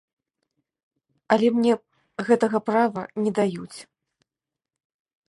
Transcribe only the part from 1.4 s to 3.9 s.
мне гэтага права не даюць.